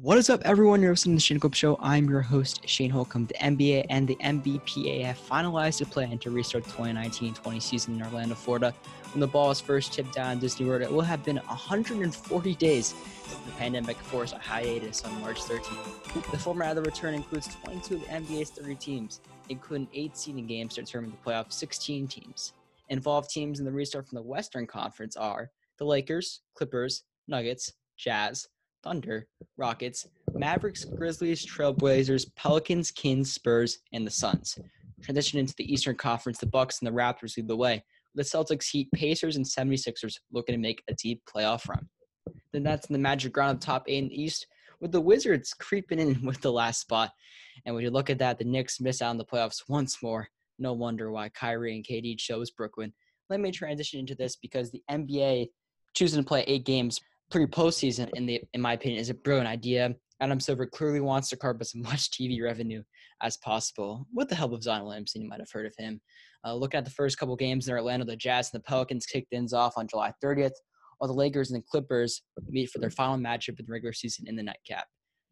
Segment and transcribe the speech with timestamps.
[0.00, 0.82] What is up, everyone?
[0.82, 1.78] You're listening to the Shane Holcombe Show.
[1.80, 3.26] I'm your host, Shane Holcombe.
[3.26, 4.16] The NBA and the
[5.04, 8.74] have finalized a plan to restart the 2019-20 season in Orlando, Florida.
[9.12, 12.92] When the ball is first tipped down Disney World, it will have been 140 days
[13.22, 16.28] since the pandemic forced a hiatus on March 13th.
[16.32, 20.48] The format of the return includes 22 of the NBA's 30 teams, including eight seeding
[20.48, 22.52] games to determine the playoff 16 teams.
[22.88, 28.48] Involved teams in the restart from the Western Conference are the Lakers, Clippers, Nuggets, Jazz,
[28.84, 29.26] Thunder,
[29.56, 34.58] Rockets, Mavericks, Grizzlies, Trailblazers, Pelicans, Kings, Spurs, and the Suns.
[35.02, 37.82] Transition into the Eastern Conference, the Bucks and the Raptors lead the way.
[38.14, 41.88] The Celtics, Heat, Pacers, and 76ers looking to make a deep playoff run.
[42.52, 44.46] The Nets and the Magic round the top eight in the East,
[44.80, 47.10] with the Wizards creeping in with the last spot.
[47.64, 50.28] And when you look at that, the Knicks miss out on the playoffs once more.
[50.58, 52.92] No wonder why Kyrie and KD chose Brooklyn.
[53.30, 55.48] Let me transition into this because the NBA
[55.94, 57.00] choosing to play eight games
[57.34, 59.92] pre postseason, in the in my opinion, is a brilliant idea.
[60.20, 62.80] Adam Silver clearly wants to carve as much TV revenue
[63.22, 65.20] as possible with the help of Zion Williamson.
[65.20, 66.00] You might have heard of him.
[66.46, 69.30] Uh, looking at the first couple games in Orlando, the Jazz and the Pelicans kicked
[69.30, 70.52] things off on July 30th,
[70.98, 74.26] while the Lakers and the Clippers meet for their final matchup in the regular season
[74.28, 74.86] in the nightcap.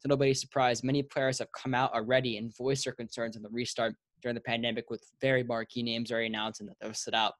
[0.00, 0.84] So nobody's surprised.
[0.84, 4.42] Many players have come out already and voiced their concerns on the restart during the
[4.42, 7.32] pandemic, with very marquee names already announcing that they'll sit out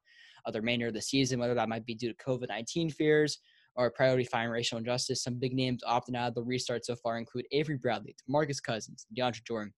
[0.47, 3.37] of the remainder of the season, whether that might be due to COVID 19 fears
[3.77, 5.23] or priority fighting racial injustice.
[5.23, 9.05] Some big names opting out of the restart so far include Avery Bradley, Marcus Cousins,
[9.17, 9.73] DeAndre Jordan.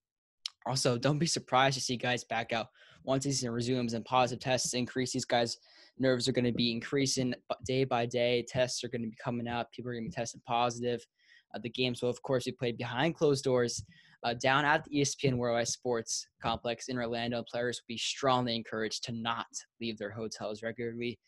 [0.66, 2.68] Also, don't be surprised to see guys back out
[3.04, 5.14] once the season resumes and positive tests increase.
[5.14, 5.58] These guys'
[5.98, 7.34] nerves are going to be increasing
[7.66, 8.46] day by day.
[8.48, 9.72] Tests are going to be coming out.
[9.72, 11.06] People are going to be testing positive.
[11.54, 13.84] Uh, the games will, of course, be played behind closed doors
[14.24, 17.44] uh, down at the ESPN Worldwide Sports Complex in Orlando.
[17.50, 19.48] Players will be strongly encouraged to not
[19.80, 21.20] leave their hotels regularly.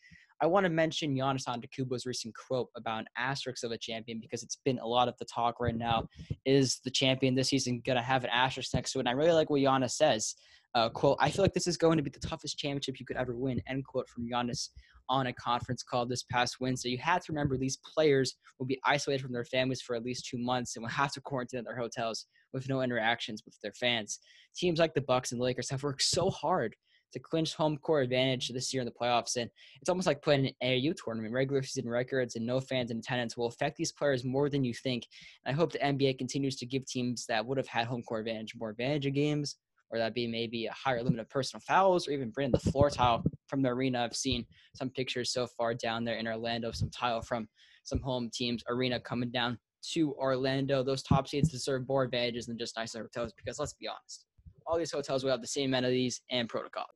[0.42, 4.42] I want to mention Giannis Antetokounmpo's recent quote about an asterisk of a champion because
[4.42, 6.08] it's been a lot of the talk right now.
[6.44, 9.02] Is the champion this season going to have an asterisk next to it?
[9.02, 10.34] And I really like what Giannis says.
[10.74, 13.18] Uh, quote, I feel like this is going to be the toughest championship you could
[13.18, 14.70] ever win, end quote from Giannis
[15.08, 16.88] on a conference call this past Wednesday.
[16.88, 20.26] You have to remember these players will be isolated from their families for at least
[20.26, 23.72] two months and will have to quarantine at their hotels with no interactions with their
[23.72, 24.18] fans.
[24.56, 26.74] Teams like the Bucks and the Lakers have worked so hard
[27.12, 29.36] to clinch home court advantage this year in the playoffs.
[29.36, 29.50] And
[29.80, 31.32] it's almost like playing an AAU tournament.
[31.32, 34.74] Regular season records and no fans in attendance will affect these players more than you
[34.74, 35.06] think.
[35.44, 38.26] And I hope the NBA continues to give teams that would have had home court
[38.26, 39.56] advantage more advantage in games,
[39.90, 42.90] or that be maybe a higher limit of personal fouls, or even bring the floor
[42.90, 44.02] tile from the arena.
[44.02, 47.48] I've seen some pictures so far down there in Orlando, some tile from
[47.84, 49.58] some home teams arena coming down
[49.92, 50.82] to Orlando.
[50.82, 54.26] Those top seeds deserve more advantages than just nicer hotels because let's be honest,
[54.66, 56.86] all these hotels will have the same amenities and protocol.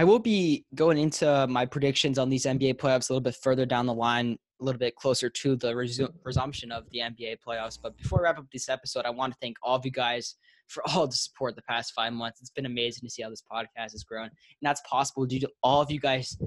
[0.00, 3.66] I will be going into my predictions on these NBA playoffs a little bit further
[3.66, 7.76] down the line, a little bit closer to the resu- resumption of the NBA playoffs.
[7.82, 10.36] But before I wrap up this episode, I want to thank all of you guys
[10.68, 12.40] for all the support the past five months.
[12.40, 14.26] It's been amazing to see how this podcast has grown.
[14.26, 14.32] And
[14.62, 16.38] that's possible due to all of you guys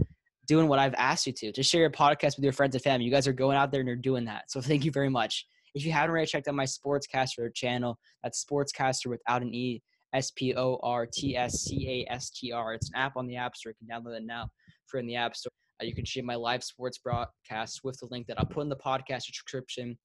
[0.48, 3.06] doing what I've asked you to, to share your podcast with your friends and family.
[3.06, 4.50] You guys are going out there and you're doing that.
[4.50, 5.46] So thank you very much.
[5.76, 9.82] If you haven't already checked out my SportsCastr channel, that's Sportscaster without an E.
[10.14, 12.74] S P O R T S C A S T R.
[12.74, 13.74] It's an app on the App Store.
[13.80, 14.50] You can download it now
[14.88, 15.52] for in the App Store.
[15.82, 18.70] Uh, you can stream my live sports broadcast with the link that I'll put in
[18.70, 19.98] the podcast description.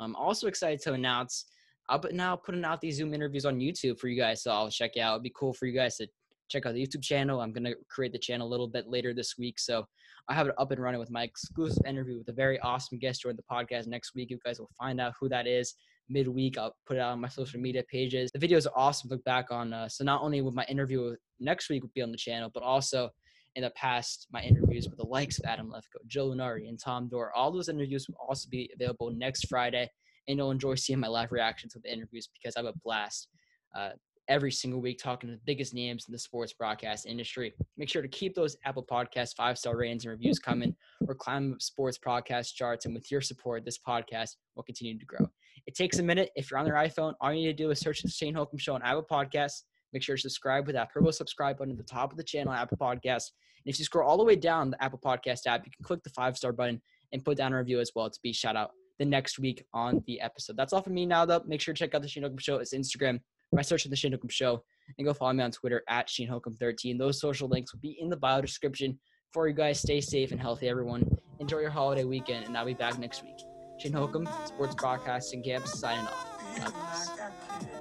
[0.00, 1.46] I'm also excited to announce
[1.90, 4.44] I'll put now putting out these Zoom interviews on YouTube for you guys.
[4.44, 5.14] So I'll check out.
[5.14, 6.06] It'd be cool for you guys to
[6.48, 7.40] check out the YouTube channel.
[7.40, 9.86] I'm gonna create the channel a little bit later this week, so
[10.28, 13.22] I have it up and running with my exclusive interview with a very awesome guest
[13.22, 14.30] joining the podcast next week.
[14.30, 15.74] You guys will find out who that is
[16.10, 16.58] midweek.
[16.58, 18.30] I'll put it out on my social media pages.
[18.34, 19.72] The videos are awesome to look back on.
[19.72, 23.10] Uh, so not only with my interview next week be on the channel, but also
[23.56, 27.08] in the past, my interviews with the likes of Adam Lefkoe, Joe Lunardi, and Tom
[27.08, 27.32] Dore.
[27.34, 29.88] All those interviews will also be available next Friday,
[30.28, 33.28] and you'll enjoy seeing my live reactions to the interviews because I have a blast.
[33.76, 33.90] Uh,
[34.28, 37.52] every single week talking to the biggest names in the sports broadcast industry.
[37.76, 40.74] Make sure to keep those Apple Podcast five star ratings and reviews coming.
[41.00, 45.28] We're climbing sports podcast charts, and with your support, this podcast will continue to grow.
[45.66, 46.30] It takes a minute.
[46.36, 48.58] If you're on their iPhone, all you need to do is search the Shane Holcombe
[48.58, 49.62] Show on Apple Podcasts.
[49.92, 52.52] Make sure to subscribe with that purple subscribe button at the top of the channel,
[52.52, 53.32] Apple Podcasts.
[53.64, 56.02] And if you scroll all the way down the Apple Podcast app, you can click
[56.02, 56.80] the five star button
[57.12, 60.02] and put down a review as well to be shout out the next week on
[60.06, 60.56] the episode.
[60.56, 61.42] That's all for me now, though.
[61.46, 62.56] Make sure to check out the Shane Holcombe Show.
[62.56, 63.20] It's Instagram
[63.52, 64.62] by searching the Shane Holcombe Show
[64.98, 66.98] and go follow me on Twitter at Shane Holcombe13.
[66.98, 68.98] Those social links will be in the bio description
[69.32, 69.80] for you guys.
[69.80, 71.08] Stay safe and healthy, everyone.
[71.38, 73.49] Enjoy your holiday weekend, and I'll be back next week.
[73.80, 77.79] Shane Holcombe, Sports Broadcasting Camp, signing off.